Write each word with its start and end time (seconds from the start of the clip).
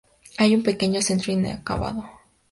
Hay 0.39 0.55
un 0.55 0.63
pequeño 0.63 0.99
centro 1.03 1.31
inacabado. 1.31 2.09